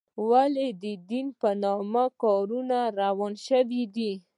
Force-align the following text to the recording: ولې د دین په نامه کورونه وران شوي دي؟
ولې 0.29 0.67
د 0.83 0.85
دین 1.09 1.27
په 1.39 1.49
نامه 1.63 2.05
کورونه 2.21 2.79
وران 2.97 3.33
شوي 3.47 3.83
دي؟ 3.95 4.11